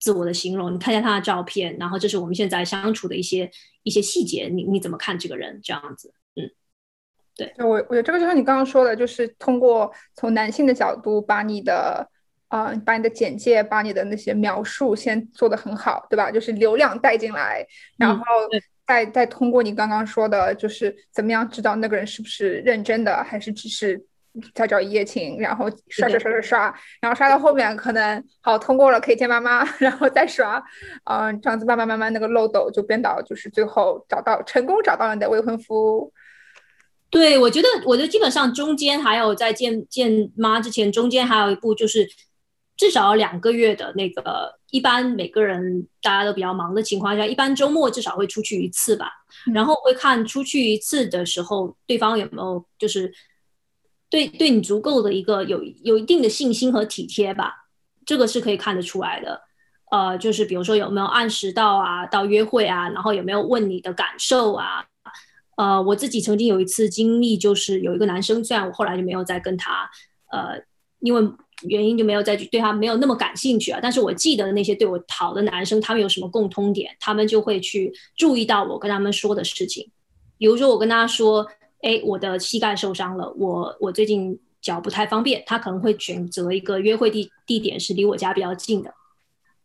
[0.02, 3.48] 自我的形容，你看一下他的照片，然后这是我们现在相处的一些
[3.84, 5.60] 一些细节，你你怎么看这个人？
[5.62, 6.42] 这样子，嗯，
[7.36, 12.04] 对，我我觉得这个就像你刚刚说的，就是通过从男性的角度，把你的
[12.48, 16.32] 啊，把你的简介，把你的那些描述先做得很好，对吧？
[16.32, 17.64] 就是流量带进来，
[17.96, 18.24] 然后
[18.88, 24.04] 再再通过你刚刚说的，就是怎么样知道那个人是不是认真的，还是只是
[24.54, 30.62] 再找一夜情，然后刷刷刷刷刷，然后刷到后面可能好通过了，可以见妈妈， 然后再刷，
[31.04, 36.10] 嗯，这样子慢慢慢慢那个漏斗就变到就是最后找到成功找到了你的未婚夫。
[37.10, 42.08] 对，我觉得我觉得基本上中间还有在见见妈之前，中间还有一步就是
[42.74, 49.10] 至少两个月的那个，一般每个人大家都比较忙的情况下，一般周末至少会出去一次吧，
[49.52, 53.12] 然后会看出去一次的时候，对方有没有就是。
[54.12, 57.64] 对，对你足够的一个有有一定的信心和体贴吧，
[58.04, 59.40] 这个是可以看得出来的。
[59.90, 64.84] 呃，就是比如说有没有按时到啊，到约会啊，然后有没有问你的感受啊。
[65.56, 69.88] 呃，我自己曾经有一次经历，就是有一个男生，虽然我后来就没有再跟他，
[70.30, 70.60] 呃，
[71.00, 71.22] 因为
[71.62, 73.80] 原因就没有再去对他没有那么感兴趣啊。
[73.82, 76.94] 但是我记得那些对我好的男生，他们有什么共通点？
[77.00, 79.90] 他们就会去注意到我跟他们说的事情，
[80.36, 81.46] 比如说我跟他说。
[81.82, 88.94] 哎，我的膝盖受伤了，我我最近脚不太方便，他可能会选择一个约会地地点是离我家比较近的，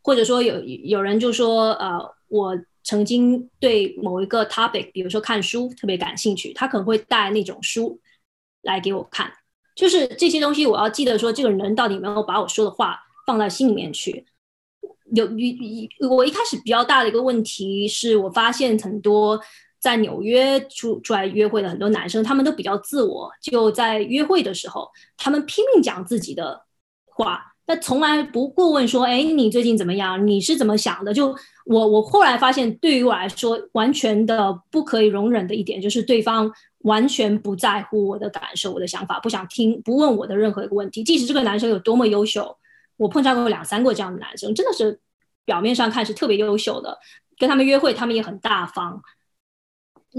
[0.01, 1.99] 或者说有有人就说，呃，
[2.29, 7.99] 我曾经对某一个 topic，比如说看书特别感兴趣，他可能会带那种书
[8.63, 9.31] 来给我看，
[9.75, 14.25] 就是这些东西我要记得说，这个人到底有没有把我说的话放在心里面去。
[15.13, 19.39] 有一一我一开始比较大的一个问题是我发现很多。
[19.79, 26.61] 在纽约出出来约会的很多男生，他们都比较自我，就在约会的时候，他们拼命讲自己的
[27.05, 30.25] 话，但从来不过问说：“哎，你最近怎么样？
[30.25, 31.35] 你是怎么想的？”就
[31.65, 41.03] 我我后来发现，对于我来说，完全的不可以容忍的一点，就是对方完全不在乎我的感受、我的想法，不想听，不问我的任何一个问题。
[41.03, 42.57] 即使这个男生有多么优秀，
[42.95, 44.99] 我碰上过两三个这样的男生，真的是
[45.45, 46.97] 表面上看是特别优秀的，
[47.37, 49.01] 跟他们约会，他们也很大方。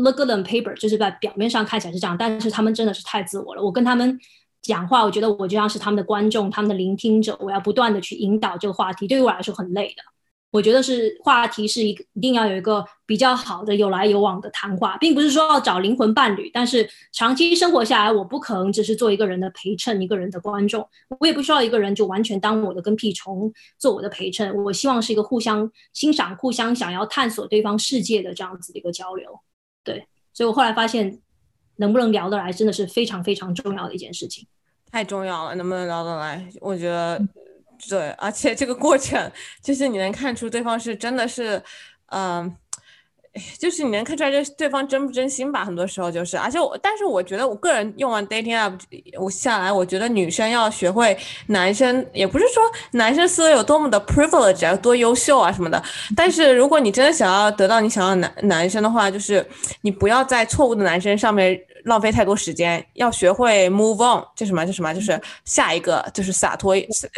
[0.00, 3.62] Look good on paper，就是在表面上看起来是这样，但是他们真的是太自我了。
[3.62, 4.16] 我跟他们
[4.62, 10.02] 讲话，我觉得我就像是他们的观众，他们的聆听者，我要不断的去引导这个话题，对于我来说很累的。
[10.50, 24.54] 我觉得是话题是一个一定要有一个比较好的有来有往的谈话，并不是说要找灵魂伴侣，但是长期生活下来，我不可能只是做一个人的陪衬，一个人的观众，我也不需要一个人就完全当我的跟屁虫做我的陪衬。
[24.64, 29.40] 我希望是一个互相欣赏、互相想要探索对方世界的这样子的一个交流。
[29.90, 31.18] 对，所以我后来发现，
[31.76, 34.46] 能不能聊得来，真的是非常非常重要的一件事情。
[34.92, 36.46] 太重要了，能不能聊得来？
[36.60, 37.18] 我觉得，
[37.88, 41.62] 对，而且这个过程，就是你能看出对方是真的是，
[42.06, 42.54] 嗯。
[43.58, 45.64] 就是你能看出来这对方真不真心吧？
[45.64, 48.78] 很多时候就是，而且我，但是我觉得我个人用完 dating app
[49.18, 55.82] 我下来，我觉得女生要学会，男生也不是说男生思维有多么的 privilege 啊，多优秀啊什么的。
[56.16, 59.46] 但是如果你真的想要得到你想要男男生的话，就是
[59.82, 66.74] 你不要在错误的男生上面浪费太多时间，要学会 move on，就什么就什么，就是下一个就是洒脱，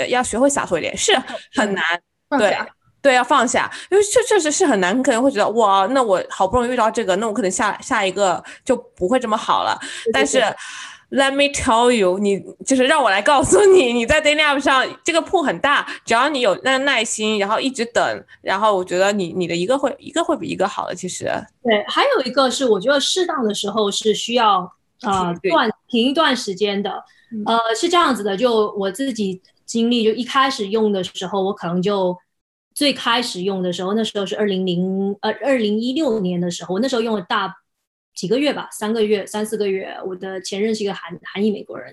[0.08, 1.16] 要学会洒脱一点，是
[1.54, 1.84] 很难，
[2.38, 2.56] 对。
[3.02, 9.78] 对，要放下，因为确确实是很难，可能会觉得哇，那我好不容易遇到这个，那我可能下下一个就不会这么好了。
[10.12, 10.38] 但是
[11.10, 20.94] ，Let me tell you，你就是让我来告诉你，你在 app 上这个铺很大，只要你有那个耐心，然后一直等，然后我觉得你你的一个会一个会比一个好的。
[20.94, 21.24] 其实，
[21.62, 24.70] 对，还有一个是我觉得适当的时候是需要
[25.02, 26.90] 呃断停一段时间的，
[27.46, 32.14] 呃是这样子的，就我自己经历，就一开始用的时候，我可能就。
[32.74, 37.54] 最开始用的时候，那时候是二零零呃二零一六年的时候，我那时候用了大
[38.14, 39.94] 几个月吧，三个月三四个月。
[40.06, 41.86] 我的前任是一个韩韩裔美国人，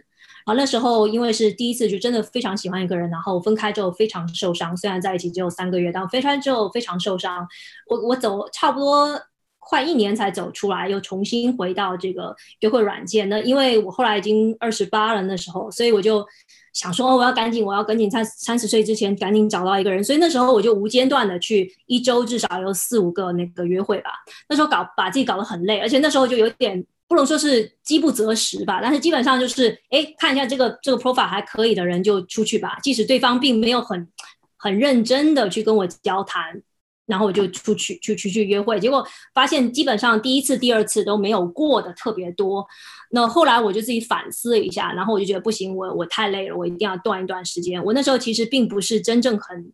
[0.46, 4.76] 然后那时候因为是第一次，就真的非常喜欢一个人，然后分开之后非常受伤。
[4.78, 7.48] 虽然在一起只有三个月，但分开之后非常受伤。
[7.88, 9.20] 我我走差不多
[9.68, 13.28] 快一年才走出来，又重新回到这个约会软件。
[13.28, 16.26] 那因为我后来已经二十八了，那时候，所以我就。
[16.74, 24.12] 想说哦，我要赶紧，我要赶紧在三十岁之前赶紧找到一个人，所以那时候我就无间断的去一周至少有四五个那个约会吧。
[24.48, 34.08] 那时候搞把自己搞得很累，而且那时候就有点不能说是饥不择食吧，但是基本上就是哎看一下这个这个 profile 还可以的人就出去吧，即使对方并没有很
[34.56, 36.62] 很认真的去跟我交谈。
[37.08, 42.68] 然后我就出去去去去约会，结果发现基本上第一次、第二次都没有过的特别多。
[43.12, 47.82] 那后来我就自己反思了一下，然后我就觉得不行，我我太累了，我一定要断一段时间。
[47.82, 49.72] 我那时候其实并不是真正很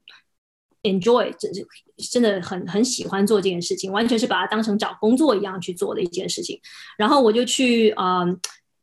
[0.83, 1.67] enjoy，真是
[2.11, 6.59] 真的很很喜欢做这件事情，完全是把它当成找工作一样去做的一件事情。
[6.99, 8.23] 然后我就去呃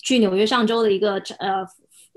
[0.02, 1.58] 去纽约上周的一个呃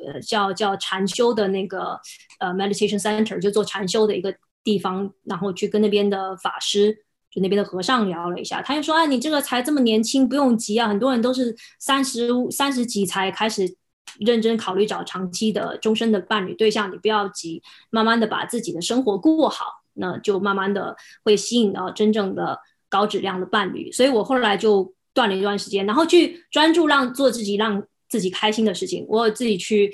[0.04, 2.00] 呃叫叫禅修的那个
[2.40, 4.34] 呃 meditation center，就做禅修的一个。
[4.64, 6.94] 地方，然后去跟那边的法师，
[7.30, 13.76] 就那边的和尚聊了一下，他就说：“哎，你这个才这么年轻，不用急啊，很多人都是三十五三十几才开始
[14.20, 23.92] 认真考虑找长期的、终身的伴侣对象，你不要急，慢慢的把自己的生活过好，那就慢慢的会吸引到真正的高质量的伴侣。
[23.92, 29.04] 所以我后来就断了一段时间，然后去专注让做自己让自己开心的事情。
[29.10, 29.92] 我自己去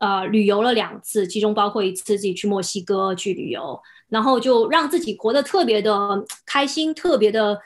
[0.00, 3.80] 呃旅游了两次，其中包括一次自己去墨西哥去旅游，
[4.10, 7.58] 然后就让自己活得特别的开心，特别的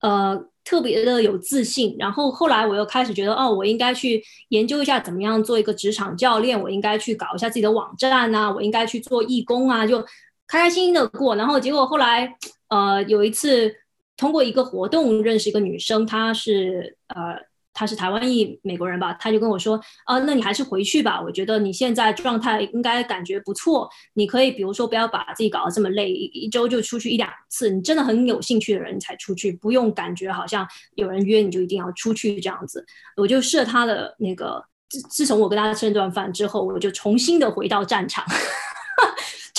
[0.00, 0.44] 呃。
[0.64, 10.00] 特别的有自信，然后后来我又开始觉得，哦，我应该去研究一下怎么样做一个职场教练，我应该去搞一下自己的网站啊，我应该去做义工啊，就
[10.46, 11.34] 开开心心的过。
[11.34, 12.32] 然后结果后来，
[12.68, 13.74] 呃，有一次
[14.16, 17.51] 通过一个活动认识一个女生，她是呃。
[17.74, 19.12] 他是台湾裔美国人吧？
[19.14, 21.20] 他就跟我说：“啊，那你还是回去吧。
[21.20, 27.70] 我觉得你现在状态应该感觉不错，你可以比如说不要把自己搞得这么累，一一周就出去一两次。
[27.70, 32.84] 你真的很有兴趣的人才出去，不用感觉好像有人约你就一定要出去这样子。”
[33.16, 38.24] 我就设他的那个，自自从我跟他吃了顿饭之后，我就重新的回到战场。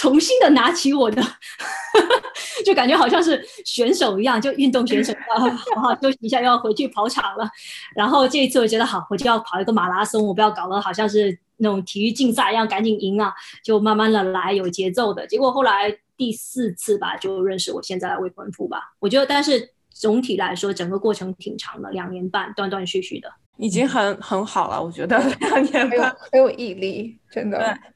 [0.04, 1.24] 重新的拿起我的，
[2.66, 5.40] 就感觉好像是选手一样，就运动选手啊，
[5.74, 7.50] 好好休息一下，又要回去跑场了。
[7.96, 15.26] 然后这一次我觉得好，我就要跑一个马拉松，我不要搞得好像是那种体育竞赛一样，赶紧赢啊，就慢慢的来，有节奏的。
[15.26, 18.92] 结果后来第四次吧，就认识我现在的未婚夫吧。
[19.00, 24.84] 我觉得，但是总体来说，整个过程挺长的，两年半，断断续续的，已经很很好了。
[24.84, 27.58] 我觉得两年半很有毅力，真的。
[27.58, 27.93] 对，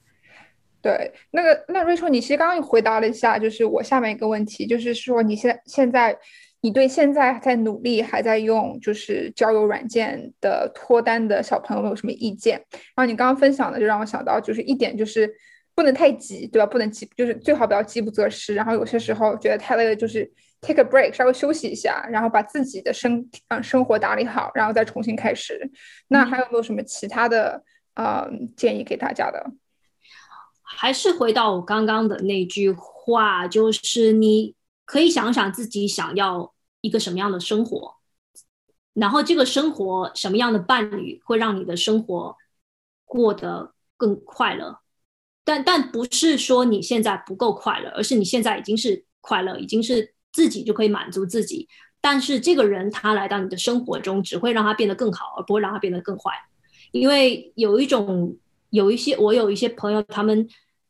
[1.31, 6.17] 那个那 Rachel，你其实刚刚回答了一下，就是我下面一个问题，就是说你现现在
[6.61, 12.61] 你对现在在努力还在用就是交友软件的脱单的小朋友有什么意见？
[12.71, 15.31] 然后你刚刚分享的就让我想到，就是一点就是
[15.75, 16.65] 不能太急，对吧？
[16.65, 18.55] 不能急，就是最好不要饥不择食。
[18.55, 25.69] 然后有些时候觉得太累了，就是 take a break，稍微休息一下，然后把自己的生嗯生活打理好，然后再重新开始。
[26.07, 27.61] 那还有没有什么其他的
[27.95, 29.45] 嗯建议给大家的？
[30.69, 34.53] 还是回到我刚刚的那句话，就是你
[34.83, 37.95] 可以想想自己想要一个什么样的生活，
[38.93, 42.35] 然后这个生活什么样的伴侣会让你的生活
[43.05, 44.79] 过得更快乐。
[45.45, 51.67] 但但不是说你现在不够快乐，而是你现在已经是快乐，已经是自己就可以满足自己。
[52.01, 56.31] 但是这个人他来到你的生活中，只会让他变得更好，而不会让他变得更坏，
[56.91, 58.37] 因为有一种。
[58.69, 60.47] 有一些我有一些朋友，他们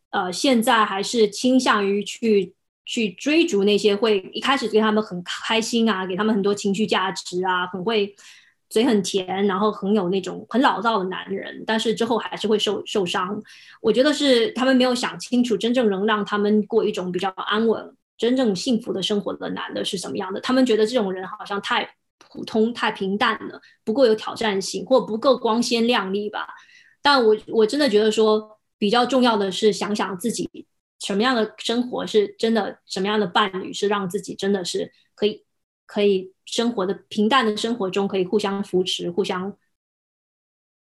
[0.09, 2.53] 呃现在还是倾向于去
[2.85, 8.15] 去追逐那些会一开始对他们很开心啊，给他们很多情绪价值啊，很会
[8.69, 13.41] 嘴很甜，然后很有那种很老道的男人，但是之后还是会受受伤。
[13.81, 20.41] 我觉得是他们没有想清楚，真正能让他们过一种比较安稳、真正幸福的生活的男的是什么样的。
[20.41, 21.89] 他们觉得这种人好像太
[22.29, 26.47] 普通、太平淡了，不够有挑战性，或不够光鲜亮丽吧。
[27.09, 30.67] 但我我真的觉得说比较重要的是想想自己
[30.99, 35.45] 什么样的生活是真的，什么样的伴侣是让自己真的是可以
[35.85, 39.57] 可以生活的平淡的生活中可以互相扶持、互相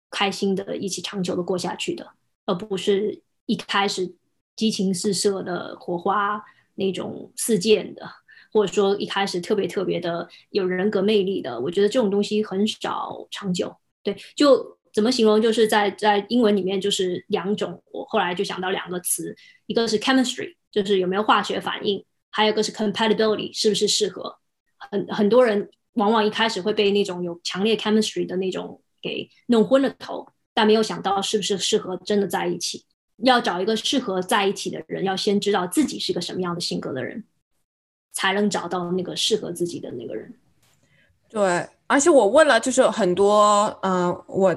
[0.09, 2.13] 开心的一起长久的过下去的，
[2.47, 4.15] 而不是一开始
[4.55, 6.41] 激情四射的火花
[6.77, 8.09] 那种四溅的，
[8.53, 11.61] 或者说一开始特别特别的有人格魅力的。
[11.61, 13.75] 我觉得这种东西很少长久。
[14.05, 14.74] 对，就。
[14.95, 15.43] 怎么形容？
[15.43, 17.83] 就是在在英文里面就是两种。
[17.91, 19.35] 我后来就想到两个词，
[19.67, 24.39] 一个是 chemistry，就是有没有化学反应；还有一个是 compatibility，是不是适合。
[24.79, 32.85] 很很多人往往一开始会被那种有强烈 chemistry 的那种给弄昏了头，但没有想到是不是适合真的在一起。
[33.25, 37.25] 要找一个适合在一起的人，要先知道自己是个什么样的性格的人，
[38.13, 40.33] 才能找到那个适合自己的那个人。
[41.29, 44.57] 对，而且我问了，就是很多，嗯，我。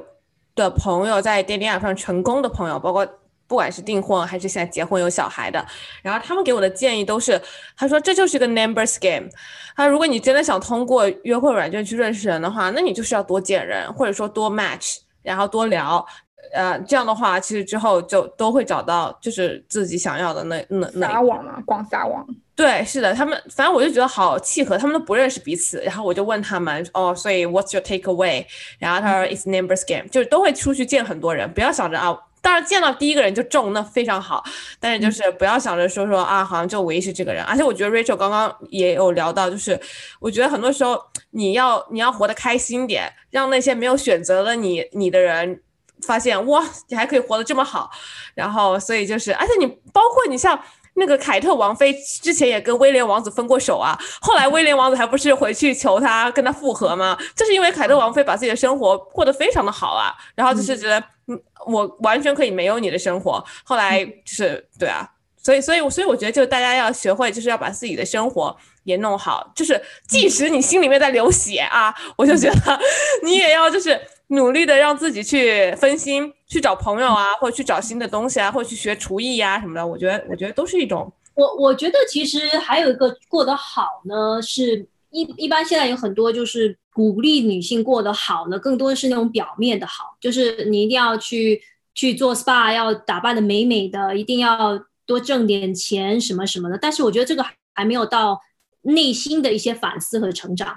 [0.57, 3.07] 的朋友在 dating app 上成功的朋友，包括
[3.47, 5.65] 不管是订婚还是现在结婚有小孩的，
[6.01, 7.41] 然后他们给我的建议都是，
[7.77, 9.29] 他说这就是一个 numbers game。
[9.75, 16.05] 他如果你真的想通过约会软件去认识人的话，那你就是要多见人，或者说多 match，然后多聊，
[16.53, 22.27] 呃，这样的话其实之后就都会找到就是自己想要的那那那撒网嘛，广撒网。
[22.57, 28.43] 对，是的，他们反正我就觉得好契合，他们都不认识彼此，然后我就问他们，哦，所以 What's your takeaway？
[28.79, 34.43] 然后他说 It's numbers game，就是都会出去见很多人，不要想着啊，当然见到第一个人就中，那非常好，
[34.79, 39.79] 但是就是不要想着说说啊，好像就唯一是这个人，而且我觉得 Rachel 刚刚也有聊到，就是
[40.19, 40.99] 我觉得很多时候
[41.29, 45.61] 你要你要活得开心点，让那些没有选择了你你的人
[46.07, 47.91] 发现哇，你还可以活得这么好，
[48.33, 50.59] 然后所以就是，而且你包括你像。
[50.97, 57.17] 那个凯特王妃之前也跟威廉王子分过手啊，后来威廉王子还不是回去求他跟他复合吗？
[57.35, 63.43] 就是因为凯特王妃把自己的生活过得非常的好啊，然后就是觉得，嗯，我完全可以没有你的生活。
[63.63, 65.07] 后来就是对啊，
[65.41, 72.79] 所以所以所以我觉得就大家要学会，就是要把自己的生活也弄好，就是即使你心里面在流血啊，我就觉得
[73.23, 79.85] 你也要就是努力的让自己去分心，去找朋友啊，或者去找新的东西啊，或者去学厨艺呀什么的。
[79.85, 81.11] 我觉得我觉得都是一种。
[81.33, 91.61] 我我觉得其实还有一个过得好呢，是一一般现在有很多就是鼓励女性过得好呢，更多的是那种表面的好，就是你一定要去
[91.93, 96.77] 去做 SPA，要打扮的美美的，一定要多挣点钱什么什么的。
[96.77, 98.41] 但是我觉得这个还没有到
[98.81, 100.75] 内心的一些反思和成长。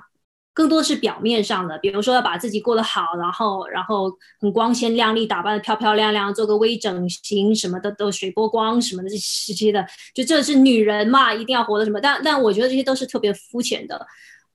[0.60, 11.98] 更多是表面上的，比如说要把自己过得好，然后然后很光鲜亮丽，打扮的漂漂亮亮，做个微整形什么的，都水波光什么的这些的，就这是女人嘛，一定要活得什么？
[11.98, 14.06] 但但我觉得这些都是特别肤浅的，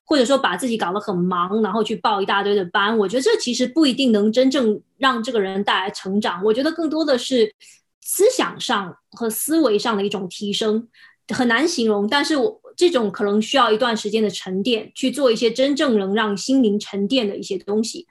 [0.04, 6.40] 或者说把自己搞得很忙，然后去报一大堆的班，我觉得这其实不一定能真正让这个人带来成长。
[6.44, 7.52] 我觉得更多的是
[8.00, 10.86] 思想上和思维上的一种提升，
[11.34, 12.60] 很难形容，但是我。
[12.76, 18.06] 这种可能需要一段时间的沉淀，去做一些真正能让心灵沉淀的一些东西，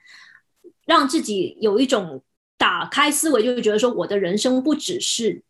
[0.86, 2.24] 让自己有一种
[2.58, 5.44] 打开思维，就是觉得说，我的人生不只是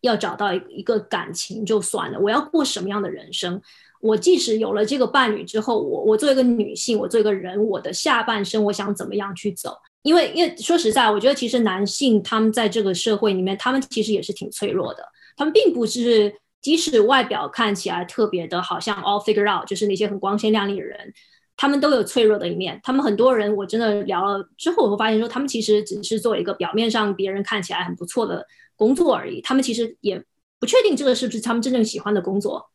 [0.00, 3.60] 要找到一个感情就算了，我要过什么样的人生？
[4.00, 9.76] 我即使有了这个伴侣之后，我我做一个女性，我做一个人，我的下半生我想怎么样去走？
[10.02, 16.34] 因为因为说实在，我觉得其实男性他们在这个社会里面，他们其实也是挺脆弱的，他们并不是。
[16.66, 21.14] 即使外表看起来特别的，好像 all figure out，就是那些很光鲜亮丽的人，
[21.56, 22.80] 他们都有脆弱的一面。
[22.82, 28.44] 他们很多人，我真的聊了之后，我会发现说，他们其实只是做一个表面上别人看起来很不错的
[28.74, 29.40] 工作而已。
[29.42, 30.20] 他们其实也
[30.58, 32.68] 不确定这个是不是他们真正喜欢的工作。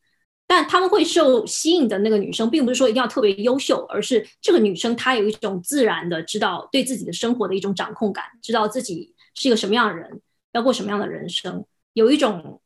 [0.47, 10.21] 但他们会受吸引的那个女生，并不是说一定要特别优秀，而是这个女生她有一种自然的知道对自己的生活的一种掌控感，知道自己是一个什么样的人，
[10.53, 12.61] 要过什么样的人生，有一种。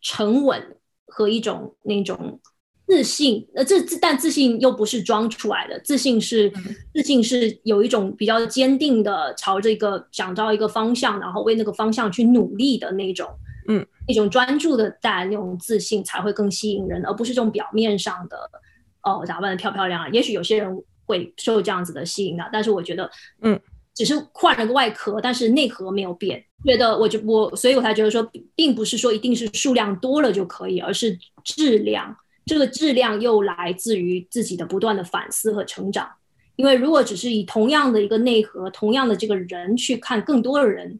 [0.00, 0.76] 沉稳
[1.06, 2.40] 和一种那种
[2.86, 6.52] 自信，呃，这自但自信又不是装出来的，自信是
[6.92, 13.28] 自信是有一种比较坚定的朝着一个想到一个方向，然后为那个方向去努力的那种，
[13.68, 18.50] 嗯，那种专注的带来那种自信才会更吸引人，而不是这种表面上的
[19.02, 20.12] 哦打扮的漂漂亮亮。
[20.12, 23.08] 也许有些人会受这样子的吸引的，但是我觉得，
[23.42, 23.60] 嗯，
[24.00, 26.42] 只是换了个外壳，但是内核没有变。
[26.64, 32.16] 觉得我就我，所以我才觉得说，并不是说一定是数量多了就可以，而是质量。
[32.46, 36.10] 这个质量又来自于自己的不断的反思和成长。
[36.56, 40.98] 因为如果只是以同样的一个内核、同样的这个人去看更多的人，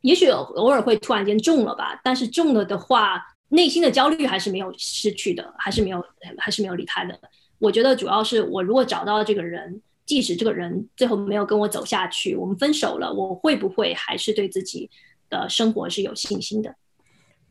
[0.00, 2.00] 也许偶尔会突然间中了吧。
[2.02, 6.04] 但是中了的话，内心的焦虑还是没有失去的，还是没有，
[6.38, 7.16] 还是没有离开的。
[7.60, 9.80] 我觉得主要是我如果找到这个人。
[10.06, 14.90] 即使这个人最后没有跟我走下去，我们分手了，我会不会还是对自己
[15.28, 16.74] 的生活是有信心的？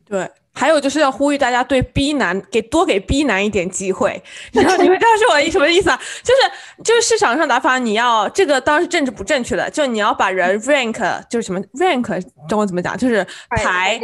[0.04, 0.30] 对。
[0.54, 6.00] 还有就是要呼吁大家对 B 男给多给 B 男一点机会， 然后你们知道是我什么意思啊？
[6.22, 12.96] 就是就是市场上打法，你要这个当然是政治不正确的，就你要把人 rank 就是什么 rank 中文怎么讲？
[12.96, 14.00] 就是排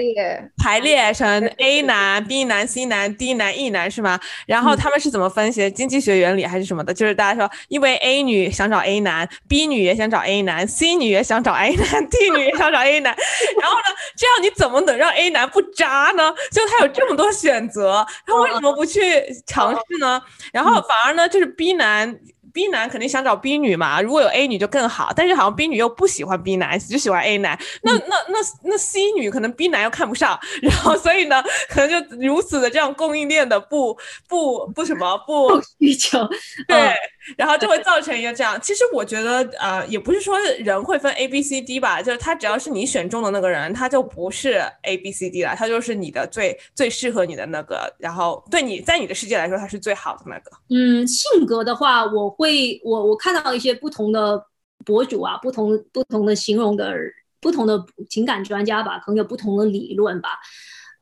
[0.62, 4.18] 排列成 A 男、B 男、C 男、D 男、E 男是吗？
[4.46, 5.70] 然后他们是怎么分析？
[5.70, 6.92] 经济学原理还是什么的？
[6.92, 13.16] 就是大家说，因为 A 女想找 A 男，B 女也想找 A 男，C 女也想找 A 男，D 女也想找 A 男，
[13.61, 13.84] 然后呢，
[14.16, 16.34] 这样你怎么能让 A 男不渣呢？
[16.51, 19.01] 就他有这么多选择，他为什么不去
[19.47, 20.20] 尝试呢？
[20.53, 22.18] 然后反而呢，就是 B 男。
[22.53, 33.97] B 男肯定想找 B 女嘛，如果有 A 女就更好，但是好像 B 女又不喜欢 B 男，只喜欢 A 男，那那那那 C 女可能 B 男又看不上，然后所以呢，可能就如此的这样供应链的不
[34.28, 36.28] 不不什么不需求，
[36.66, 36.93] 对，
[37.37, 38.59] 然后就会造成一个这样。
[38.61, 50.51] 其实我觉得呃，也不是说人会分 A B C D 吧，就是他只要是你选中的那个人，他就不是 A B C D 了，他就是你的最最适合你的那个，然后对你在你的世界来说他是最好的那个。
[50.70, 52.31] 嗯，性格的话我。
[52.41, 54.43] 会我我看到一些不同的
[54.87, 56.95] 博主啊，不同不同的形容的
[57.39, 60.39] 不同的情感专家吧，可能有不同的理论吧。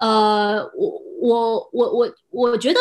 [0.01, 2.81] 呃，我我我我我觉得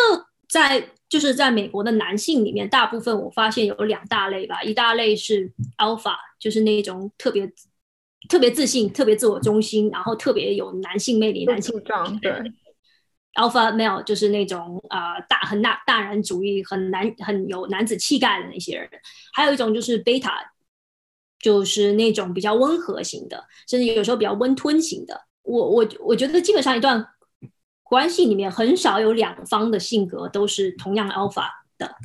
[0.49, 7.51] 在就是在美国的男性里面，大部分我发现有两大类吧，一大类是 alpha，就是那种特别
[8.29, 12.33] 特别自信、特别自我中心，然后特别有男性魅力、男性状对。
[13.35, 18.89] Alpha male 就是那种啊大很大大男主义很男很有男子气概的那些人，
[19.31, 20.31] 还有一种就是 Beta，
[21.39, 25.21] 就是那种比较温和型的，甚至有时候比较温吞型的。
[25.43, 27.07] 我我我觉得基本上一段
[27.89, 31.95] 关系里面很少有两方的性格都是同样 Alpha 的，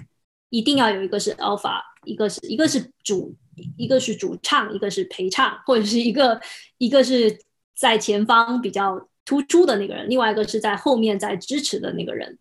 [0.49, 3.35] 一定要有一个是 Alpha，一个是一个是主
[3.77, 6.41] 一个是主唱，一个是陪唱，或者是一个
[6.79, 7.39] 一个是
[7.77, 12.39] 在前方比较突出的那个人，另外一个是在后面在支持的那个人。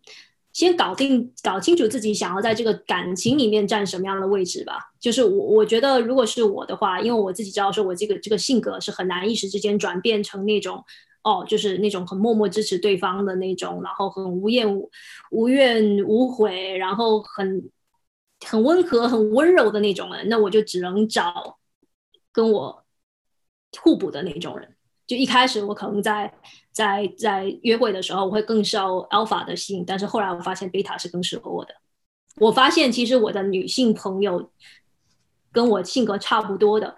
[0.52, 4.74] 先搞定、搞清楚自己想要在这个感情里面占什么样的位置吧。
[5.00, 10.84] 就是我，我觉得如果是我的话，因为我自己知道，说我这个这个性格是很难一时之间转变成那种
[11.22, 14.90] 哦，就是那种很默默支持对方的那种，然后很无怨无
[15.30, 17.70] 无怨无悔，然后很
[18.46, 20.28] 很温和、很温柔的那种人。
[20.28, 21.58] 那我就只能找
[22.32, 22.84] 跟我
[23.80, 24.74] 互补的那种人。
[25.06, 26.32] 就一开始我可能在
[26.72, 31.74] 在在约会的时候，我会更受 alpha 的吸引，但是后来我发现 beta 是更适合我的。
[32.36, 34.50] 我发现其实我的女性朋友
[35.52, 36.96] 跟我性格差不多的，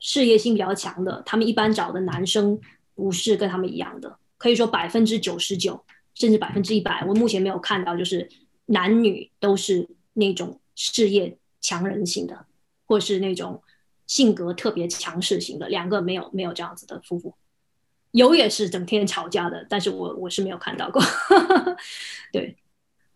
[0.00, 2.58] 事业心比较强的，他们一般找的男生
[2.96, 5.84] 不是跟他们一样的，可以说百分之九十九
[6.14, 8.28] 甚至百分之一百，我目前没有看到就是
[8.64, 12.46] 男女都是那种事业强人型的，
[12.86, 13.62] 或是那种。
[14.06, 17.34] 性格特别强势型的两个没有没有这样子的夫妇，
[18.12, 21.02] 有也是整天吵架的，但是我我是没有看到过。
[22.30, 22.56] 对，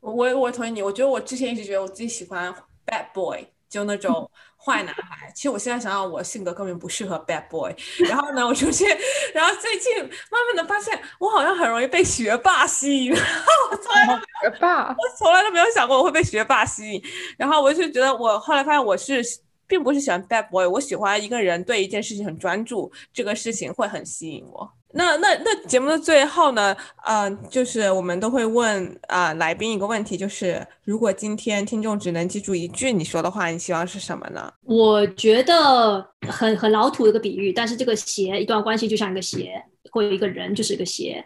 [0.01, 2.53] 我我我同意你，我觉得我之前一直觉得我自己喜欢
[2.85, 5.33] bad boy，就那种坏男孩。
[5.35, 7.75] 其实我现在想想，我性格根本不适合 bad boy。
[8.07, 8.85] 然后呢，我出去，
[9.33, 13.13] 然后最近慢慢的发现，我好像很容易被学霸吸引。
[13.17, 17.03] 我从来都学霸，我从来都没有想过我会被学霸吸引。
[17.39, 19.23] 然后我就觉得，我后来发现我是。
[19.71, 24.69] 并不是喜欢 bad boy，我喜欢一个人对一件事情很专注，这个事情会很吸引我。
[24.93, 34.53] 那那那节目的最后呢，呃，就是我们都会问啊来宾一个问题，就是如果今天听众只能记住一句你说的话，你希望是什么呢？
[34.63, 41.25] 我觉得很很老土的一个比喻，但是这个鞋一段关系就像一个鞋，或有一个人就是一个鞋，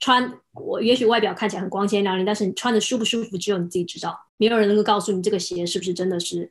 [0.00, 6.50] 穿我也许外表看起来很光鲜亮丽，但是你穿的舒不舒服，只有你自己知道，没有人能够告诉你这个鞋是不是真的是。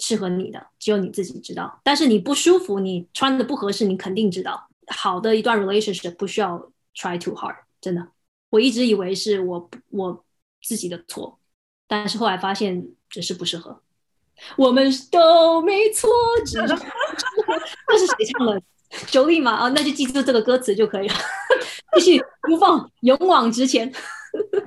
[0.00, 4.67] 适合你的只有你自己知道，但是你不舒服，你穿的不合适，你肯定知道。
[4.88, 8.08] 好的一段 relationship 不需要 try too hard，真的。
[8.50, 10.24] 我一直以为是我我
[10.62, 11.38] 自己的错，
[11.86, 13.82] 但是后来发现只是不适合。
[14.56, 16.08] 我们都没错，
[16.46, 16.66] 只是
[17.88, 18.62] 这是谁唱的？
[19.08, 19.52] 周丽吗？
[19.52, 21.14] 啊，那就记住这个歌词就可以了。
[22.00, 23.92] 继续不放，勇往直前。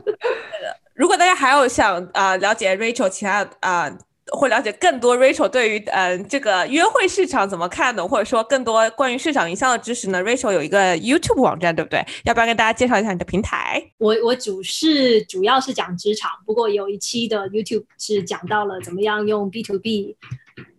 [0.94, 3.98] 如果大家还有想啊了解 Rachel 其他啊。
[4.32, 12.06] 会了解更多 Rachel 对于嗯这个约会市场怎么看的，或者说更多关于市场营销的知识呢？Rachel 有一个 YouTube 网站，对不对？
[12.24, 13.84] 要不要跟大家介绍一下你的平台？
[13.98, 20.16] 我我主是主要是讲职场，不过有一期的 YouTube 是讲到了怎么样用 B to B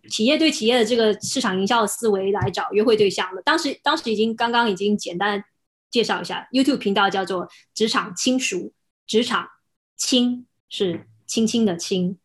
[0.09, 3.41] 企业对企业的这个市场营销的思维来找约会对象的。
[3.43, 5.43] 当时当时已经刚刚已经简单
[5.91, 8.71] 介绍一下 YouTube 频道叫做职场轻熟，
[9.05, 9.47] 职场
[9.95, 12.17] 轻是轻轻的轻。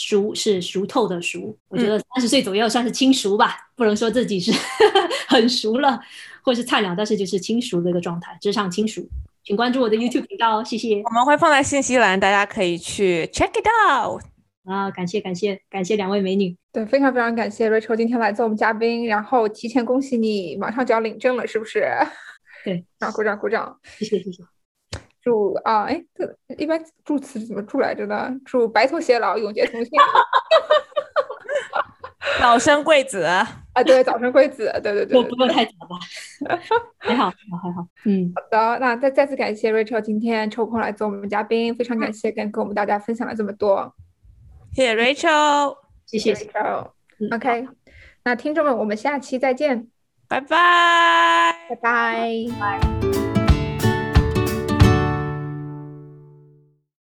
[0.00, 4.50] 熟是熟透的熟，我觉得三十岁左右算是轻熟吧，不能说自己是
[5.28, 6.00] 很熟了，
[6.42, 9.06] 或是菜鸟，但是就是轻熟的一个状态，职场轻熟。
[9.44, 11.02] 请关注我的 YouTube 频道，谢谢。
[11.02, 14.22] 我们会放在信息栏，大家可以去 check it out。
[14.64, 21.86] 啊，感谢感谢感谢两位美女，对，非常非常感谢 Rachel 今天来做我们嘉宾，然后提前恭喜你，马上就要领证了，是不是？
[22.64, 24.42] 对，啊，鼓掌鼓掌，谢谢谢谢。
[25.22, 28.30] 祝啊，哎，这一般祝词怎么祝来着呢？
[28.44, 29.92] 祝白头偕老，永结同心，
[32.40, 33.46] 早生贵子啊！
[33.86, 35.98] 对，早生贵子，对对对，不过太早吧？
[36.98, 43.94] 还好，还好，嗯，好的，那再再次感谢 Rachel 今天抽空来做我们嘉宾，非常感谢跟跟我们大家分享了这么多，
[44.74, 47.68] 谢谢 Rachel，谢谢 Rachel，OK，
[48.24, 49.88] 那听众们，我们下期再见，
[50.28, 53.29] 拜拜，拜拜，拜。